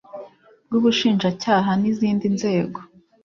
[0.65, 2.79] rw Ubushinjacyaha n izindi nzego